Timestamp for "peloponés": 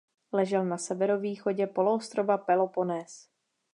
2.37-3.29